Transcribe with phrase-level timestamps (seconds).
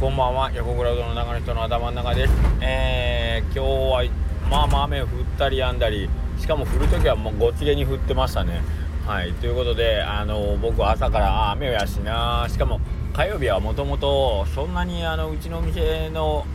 [0.00, 0.52] こんばんは。
[0.52, 2.32] 横倉うどんの中の人の頭の中です。
[2.60, 6.08] えー、今日はまあまあ雨降ったり止んだり。
[6.38, 8.62] しかも降るときはもうごつげに降ってましたね。
[9.04, 9.32] はい。
[9.32, 12.46] ということであの僕は朝から雨やしな。
[12.48, 12.80] しかも
[13.12, 16.46] 火曜日はもともとそんなにあのうちの店の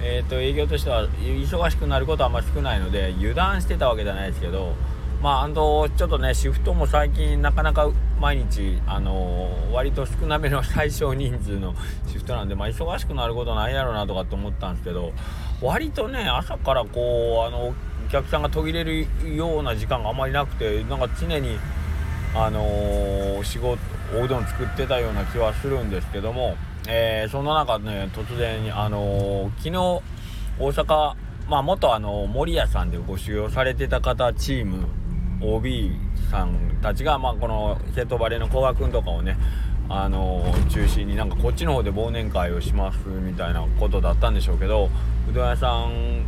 [0.00, 4.74] えーと、営業としては忙しくなることはあんまり少ないので油断してたわけじゃないですけど
[5.24, 7.90] まああのちょっとねシフトも最近なかなか
[8.20, 11.74] 毎日、あの、割と少なめの最小人数の
[12.06, 15.12] シフトなんで、まあ、忙しくなることないやろうなとかって思ったんですけど
[15.62, 17.74] 割とね朝からこうあのお
[18.10, 21.58] 客さんが途切れるような時間があまりなくてなんか常に、
[22.34, 23.78] あの、仕事
[24.14, 26.54] おうどん作ってたような気はするんですけども、
[26.86, 29.76] えー、そんな中ね突然、あの昨日
[30.58, 31.14] 大阪
[31.48, 34.86] まあ元あの森屋さんでご修行されてた方チーム
[35.44, 35.92] OB
[36.30, 39.36] さんたちが、まあ、この瀬戸バレーの古賀君とかをね
[39.88, 44.88] あの中心になんかこっちの方で忘年会をしますみたいなことだったんでしょうけど
[45.28, 46.24] うどん屋さん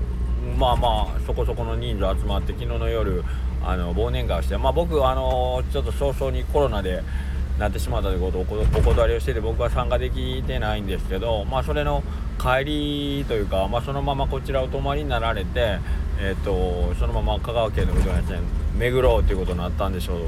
[0.58, 3.24] まあまあそこそこの人数集まって昨日の夜
[3.62, 7.02] あの忘年会をしてまあ僕あのちょっと早々にコロナで
[7.58, 12.02] なってしまったということをお断りをしてて僕は参加できてないんですけどまあそれの
[12.38, 15.78] 帰りというか、まあ、そのままこちらお泊まりになられて、
[16.20, 20.18] えーと、そのまま香川県のうどん屋さん巡ろうということになったんでしょう。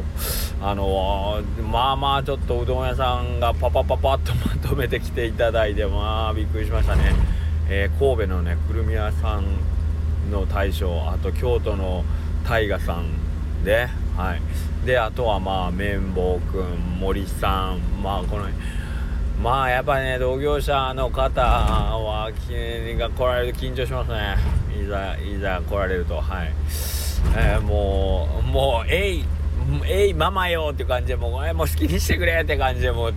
[0.61, 7.15] あのまあまあちょっとうどん屋さんがパパパパッとまとめてきていただいてまあびっくりしましたね、
[7.69, 9.45] えー、神戸のねくるみ屋さん
[10.31, 12.05] の大将あと京都の
[12.45, 14.41] 大河さんではい。
[14.87, 18.49] であとはまあ綿棒くん森さんまあこの
[19.43, 24.37] まあやっぱね同業者の方はが来られると緊張しますね。
[24.83, 26.53] いざいざ来られるとはい、
[27.37, 29.25] えー、もうもうえい
[29.87, 33.13] えいママよっていう感じでもう,、えー、もう好きにしてくれって感じでもう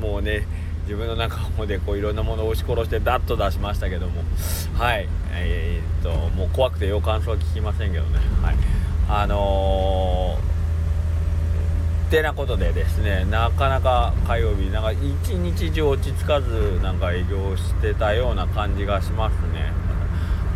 [0.00, 0.46] もうね
[0.84, 4.22] 自分の中でこういろんなものを押し殺してダッと出しましたけども。
[4.74, 5.08] はい。
[5.32, 8.18] えー、っともう怖くてよう感想は聞きませんけどね。
[8.42, 8.56] はい。
[9.08, 10.52] あのー
[12.12, 14.98] てなことでですねなかなか火曜日なんか一
[15.30, 19.72] 日中落ち着かずなんか営業してたような感じがしますね。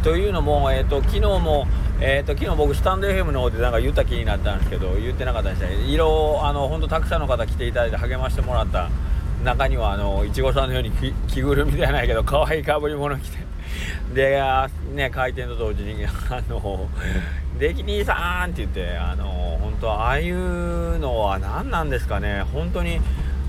[0.06, 1.66] というのも、えーと、昨日も、
[1.98, 8.90] えーと、昨日僕スタンド FM の方でなんか言った気になったんですけど言ってなかったんですね色あの本当たくさんの方来ていただいて励ましてもらった
[9.42, 10.92] 中にはあのいちごさんのように
[11.28, 13.38] 着ぐるみじゃないけど可愛いかぶり物着て
[14.14, 14.42] で
[14.92, 16.88] ね開店と同時にあの
[17.58, 23.00] 「でき兄さん!」って言ってあの本当ああいうのは何なんですかね本当に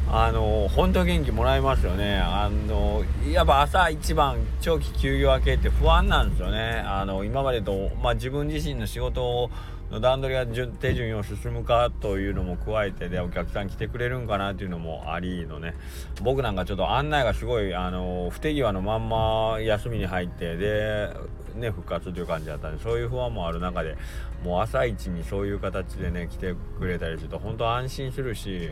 [0.09, 2.17] あの本当元気もらいますよね。
[2.17, 6.81] あのやっぱ朝一番長期休業明けって不安なんですよね。
[6.85, 9.49] あの今までと、まあ、自分自身の仕事
[9.91, 15.73] の段取りが手順を進むかというのも加えてでお客さん来てくれるんかなっていうのもありのね。
[16.21, 21.09] 僕なんかちょっと案内がすごいあの不手際のまんま休みに入ってで
[21.55, 23.97] ね復活という感じだったんでそういう不安もある中で
[24.41, 28.71] もう朝一にそういう形でね来てくれたりすると本当安心するし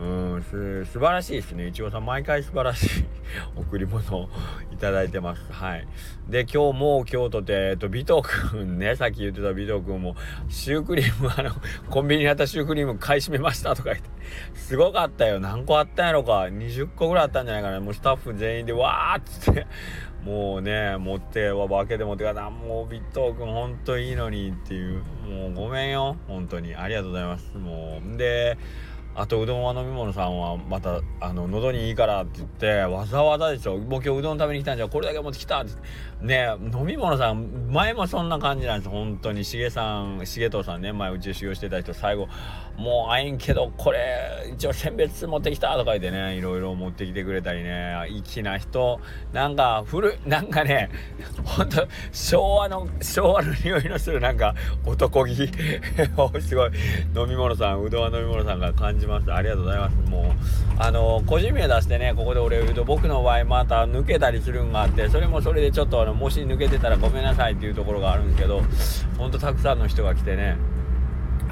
[0.00, 1.66] うんす素晴らしいですね。
[1.66, 3.04] いちごさん毎回素晴らしい。
[3.54, 4.30] 贈り物を
[4.72, 5.52] いただいてます。
[5.52, 5.86] はい。
[6.26, 8.04] で今日も京都で、えっと、尾藤
[8.50, 10.16] 君ねさっき言ってた尾藤君も
[10.48, 11.50] シュークリームあの
[11.90, 14.08] コンビニにあったシュークリーム買い占めましたとか言って。
[14.54, 15.38] すごかったよ。
[15.38, 16.44] 何個あったんやろか。
[16.44, 17.80] 20個ぐらいあったんじゃないかな。
[17.80, 19.66] もうスタッフ全員でわーっつって。
[20.24, 23.00] もうね持っては分けて持ってかなもう尾藤
[23.38, 25.02] 君ほんといいのにっていう。
[25.28, 26.16] もうごめんよ。
[26.26, 26.74] 本当に。
[26.74, 27.54] ありがとうございます。
[27.58, 28.56] もうで
[29.14, 33.76] あとうどんは飲み物さんはまたあの喉にいいからって言ってわざわざでしょ。
[33.76, 35.72] もう今日うどん食べに来たんじゃこれだけ持ってきたって
[36.20, 38.88] ね飲み物さん前もそんな感じなんです。
[38.88, 39.44] 本当に。
[39.44, 42.28] しげさんしげとうさんね前うち修行してた人最後
[42.76, 47.94] もう会えんけどこれ一応選別持ってきたとか言ってねいろいろ持ってきてくれたりね。
[48.24, 49.00] 粋な人。
[49.32, 50.88] なんか古なんかね
[51.44, 54.54] ほんと昭和の昭和の匂いのするなんか
[54.86, 55.34] 男気。
[56.40, 56.70] すごい。
[57.16, 59.32] 飲み物さんうどんは飲み物さんが感じます。
[59.32, 59.96] ありがとうございます。
[60.10, 68.62] もうあの個人名出してねここで俺を言うと僕の場合また抜けたりするんがあってそれもそれでちょっとあのもし抜けてたらごめんなさいっていうところがあるんですけど
[69.18, 70.56] ほんとたくさんの人が来てね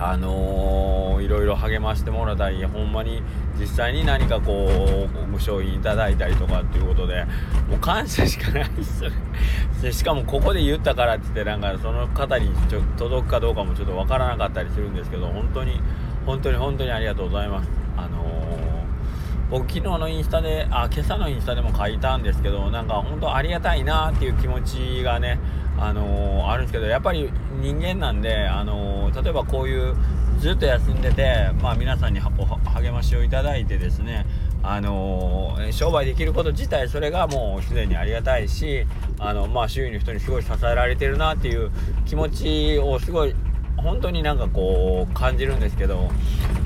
[0.01, 3.21] あのー、いろいろ励ましてもらったりほんまに
[3.59, 7.25] 実際に何かこうご商品いただいたりとかっていうことで
[7.69, 9.17] もう感謝しかないっすよね。
[9.93, 15.81] しかもここで言ったからって言ってなんかその方にちょ届くかどうかもちょっとわからなかったりするんですけど本当に
[16.29, 17.71] 本当に本当にありがとうございます。
[17.97, 25.41] あのー、僕昨日のインスタであ今朝のインスタでも書いたんですけどなんか本当ありがたいなっていう気持ちがね
[25.79, 27.31] あのー、あるんですけどやっぱり
[27.63, 29.97] 人間なんで、あのー、例えばこういう
[30.39, 34.27] ずっと休んでて、まあ、皆さんに励ましをいただいてですね
[34.63, 38.85] あのー、商売できること自体それがもうすでにありがたいし
[39.19, 41.71] あの、まあ、周囲の人にすごい支えられてるなっていう
[42.05, 43.35] 気持ちをすごい
[43.83, 46.11] 本当になんかこう感じるんですけど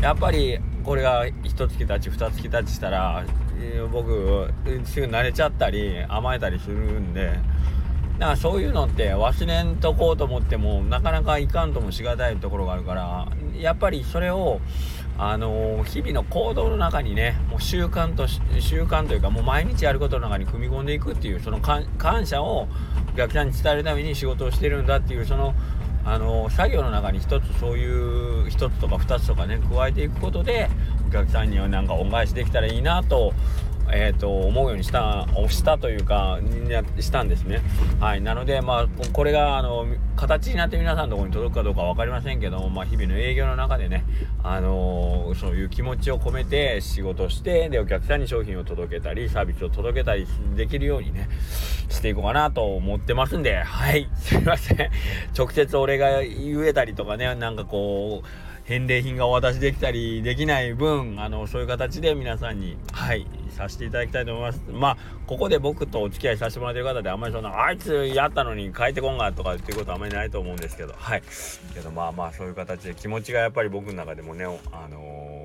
[0.01, 3.25] やっぱりこれが1月経ち2月経ちしたら、
[3.93, 4.51] 僕
[4.85, 7.39] すぐ慣れちゃったり甘えたりするんで。
[8.19, 13.27] だからそういうのって忘れんとこうと思ってもなかなかいかんともしがたいところがあるから
[13.59, 14.61] やっぱりそれを
[15.19, 22.69] あのー、日々の行動の中にねもう習慣と習慣というかもう毎日やることの中に組み込んでいくっていうその感謝を
[23.13, 25.55] お客さんに伝えるために仕事をしてるんだっていうその
[26.05, 30.69] あの、作業の中に1つそういう1つとか2つとかね加えていくことで
[31.09, 33.33] お客さんにはなんか恩返しできたらいいなと
[33.95, 36.39] えーと、思うようにした押したというか
[36.99, 37.61] したんですね。
[38.01, 39.87] はい、なので、まあ、これがあの
[40.17, 44.05] 形になって皆さんのところに届くかどうか分かりませんけども、まあ、日々の営業の中でね、
[44.43, 51.29] あのー、そういう気持ちを込めて仕事してでお客さんに商品を届けたりサービスを届けたりできるようにね
[51.91, 53.63] していこうかなと思ってますんで。
[53.63, 54.09] はい。
[54.17, 54.91] すいません。
[55.37, 58.27] 直接俺が言えたりとかねなんかこう
[58.73, 64.63] 返礼品がお渡しできたりできない分あのそういう形で皆さんにはいさせていただきたいと思います。
[64.71, 64.97] まあ
[65.27, 71.23] ここで僕とお付き合いさせてもらってる方であんまりそんなあいつやったのに帰ってこんがとかっていうことはあんまりないと思うんですけどはい。
[71.75, 75.45] けどまあまあそういう形で気持ちがやっぱり僕の中でもねあの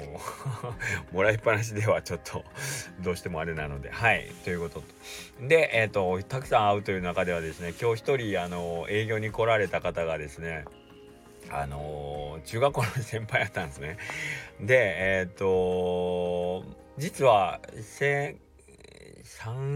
[1.12, 2.46] ー、 もらいっぱなしではちょっと
[3.02, 4.32] どうしてもあれなのではい。
[4.46, 4.82] ということ
[5.46, 10.64] でえっ、ー、とたくさん会うという中ではですね今日一人あの営業に来られた方がですね
[11.50, 11.78] あの
[12.46, 13.98] 中学校の先輩やったんですね。
[14.60, 16.64] で、えっ、と
[16.98, 18.36] 実は、3、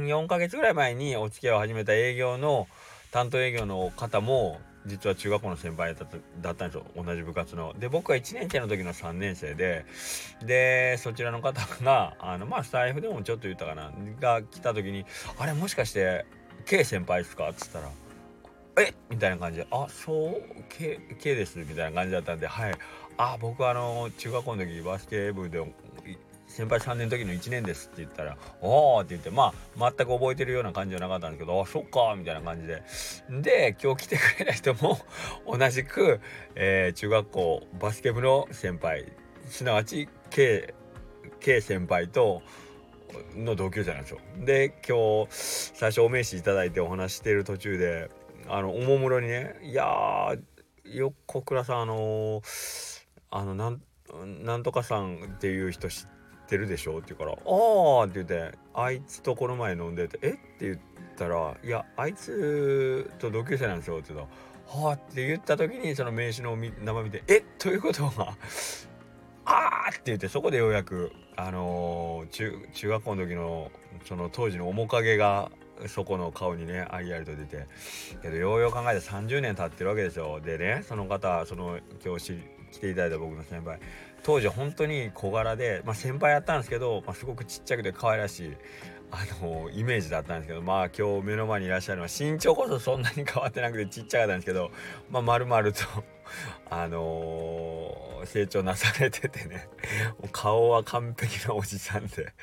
[0.06, 2.68] 4ヶ月ぐらい前にお付き合いを始めた営業の、
[3.12, 7.76] 担当営業の方も、実は中学校の先輩だっただったんですよ同じ部活の。
[7.78, 9.86] で僕は1年生の時の3年生で
[10.44, 15.06] でそちらの方があのまあスタイフでもちょっと言ったかなが来た時に
[15.38, 16.26] 「あれもしかして
[16.66, 17.90] K 先輩ですか?」っつったら
[18.80, 18.94] 「え？
[19.10, 22.74] みたいな感じで「あそう？K, K です」みたいな感じだったんで「はい。
[23.18, 25.64] あ僕あの中学校の時バスケ部で
[26.48, 32.84] 先輩3年の時の1年です」って言ったら「おお」って言ってまあ全く覚えてるような感じじゃなかったんですけど「あそっか」みたいな感じで。
[33.30, 35.00] で今日来てくれた人も
[35.48, 36.20] 同じく、
[36.56, 39.12] えー、中学校バスケ部の先輩
[39.48, 40.74] すなわち K,
[41.40, 42.42] K 先輩と
[43.36, 44.20] の同級生なんですよ。
[44.38, 48.10] で今日最初お名刺いただいてお話してる途中で
[48.48, 50.36] あのおもむろにね「いや
[50.86, 53.82] 横倉さんあのー、あのなん
[54.44, 56.06] なんとかさんっていう人知
[56.44, 60.30] ってるでしょ?」って言うから「ああ」って言って「あいつとこの前飲んでてえ？
[60.32, 60.80] っ?」て言っ
[61.18, 67.38] たら「いやあいつと同級生なんですよ」って言ったら「はあ」って言った時にその名刺の名前見て「え？
[67.38, 68.38] っ?」ということは
[69.46, 73.72] あーって言ってそこでようやくあのー、中中学校の時の
[74.06, 75.52] その当時の面影が
[75.88, 77.68] そこの顔にねありありと出て。
[78.22, 82.40] けどようよう考えて30年経ってるわけですよでねその方その教師
[82.72, 83.80] 来ていただいた僕の先輩。
[84.24, 88.58] 当時本当に小柄で、まあ、先輩やったんですけど、まあ、すごくちっちゃくて可愛らしい
[89.12, 94.72] あのイメージだったんですけどまあ今日目の前にいらっしゃるのは身長こそそんなに変わってなくてちっちゃかったんですけど
[95.10, 95.72] まあ丸々と
[96.70, 99.68] あのー、成長なされててね。
[100.20, 102.34] もう顔は完璧なおじさんで。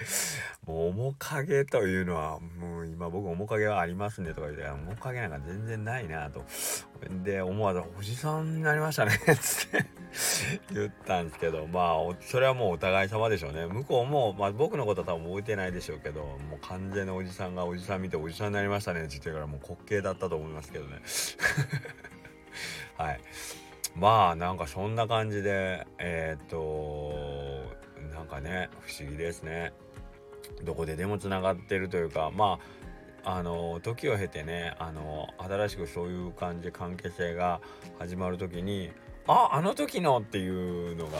[0.67, 6.45] もう面影というのはもう今僕面影はありますねとか言って面影なんか全然ないなと。
[7.25, 9.87] で思わず「おじさんになりましたね」つって。
[10.73, 13.67] 言ったんですけどまあそれはもうお互い様でしょうね。
[13.67, 21.01] 向こうも、まあ、僕のことは多分覚えてないでしょうけどもう完全なおじさんがおじさん見ておじさんになりましたねって言ってからもう滑稽だったと思いますけどね。
[22.97, 23.21] はい。
[23.99, 29.73] まあなんかそんな感じでえー、っとなんかね不思議ですね。
[30.65, 32.59] どこででもつながってるというかま
[33.25, 37.61] ああの時を経てねあの新しくそういう感じで関係性が
[37.99, 38.91] 始まる時に
[39.27, 41.19] ああの時のっていうのが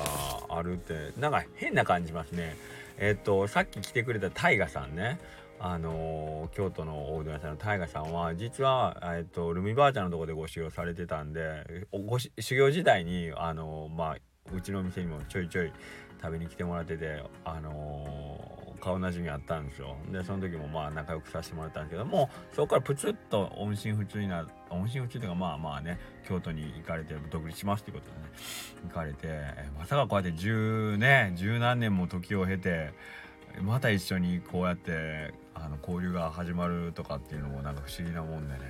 [0.49, 2.57] あるってなんか変な感じますね。
[2.97, 5.19] えっとさっき来てくれたタイガさんね。
[5.61, 14.17] あの、京都の大うどん屋さんのタイガさんは実は、えっと、ルミばあちゃんのとこでご修行されてたんでご修行時代に、あの、まあ、
[14.55, 15.73] うちの店にもちょいちょい
[16.21, 19.97] 食べに来てもらってて、あの、顔なじみあったんですよ。
[20.11, 28.29] でその時もまあ仲良くさせてもらったんですけどもそこからプツッと音信不通にな音信不通というかまあまあね京都に行かれて独立しますっていうことでね
[28.89, 29.29] 行かれて
[29.79, 32.93] まさかこうやって十ね十何年も時を経て
[33.61, 38.61] また一緒にこうやってあの交流が始まるとかっていうのもなんか不思議なもんでね。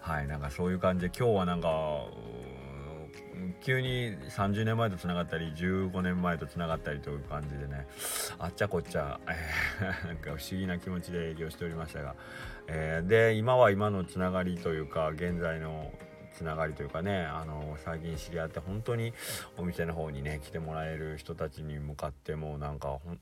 [0.00, 1.68] はいなんかそういう感じで今日はなんか
[3.60, 7.86] 急に30年前とつながったり15年前とつながったりという感じでね。
[8.38, 12.14] あっちゃこっちゃ、え、 なんか不思議な気持ちで営業しておりましたが、
[12.68, 15.92] えー、で今は今のつながりというか現在の
[16.38, 19.12] つながりというかねあの最近知り合って本当に
[19.56, 23.20] お店の方にね来てもらえる人たちに向かってもうなんかうん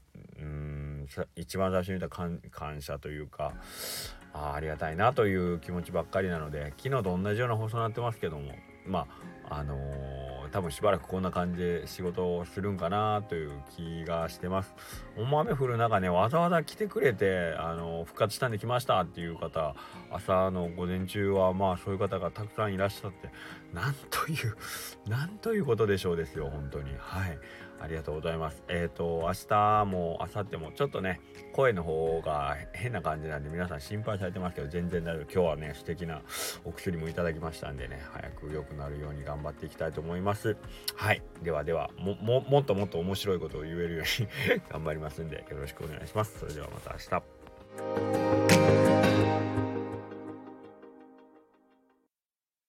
[1.36, 3.54] 一番最初に言った感謝というか
[4.32, 8.52] あありがたいなという気持ちばっかりなので昨日と同じような放送になってますけども
[8.86, 9.06] まあ
[9.48, 14.74] あのー、多分しばらくこんな感じで仕事をするんかなという気がしてます。
[15.16, 19.76] 大雨降る中ねわざわざ来てくれて、あのー、復活したんで来ましたっていう方
[20.10, 23.30] 朝の午前中はまあそういう方がたくさんいらっしゃって
[23.72, 24.56] なんという
[25.08, 27.38] なんということでしょうですよ本当にはい
[27.80, 28.62] ありがとうございます。
[28.68, 31.20] えっ、ー、と明日も明後日もちょっとね
[31.52, 35.32] 声の方が変な感じなんで皆さん心配されてますけど全然大丈夫。
[35.32, 36.22] 今日はね素敵な
[36.64, 40.56] お薬もいただきましたんでね早く良くなるように頑張っていきたいと思います。
[40.94, 41.22] はい。
[41.42, 44.28] ではではもももっともっと面白いことを言えるように
[44.70, 46.38] 頑張りますんでよろしくお願いします。
[46.38, 48.25] それではまた明日。